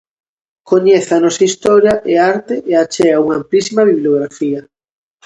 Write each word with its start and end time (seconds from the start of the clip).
Coñece 0.71 1.11
a 1.17 1.21
nosa 1.23 1.43
historia 1.49 1.93
e 2.11 2.13
arte 2.33 2.55
e 2.71 2.73
achega 2.83 3.21
unha 3.25 3.35
amplísima 3.41 3.87
bibliografía. 3.91 4.59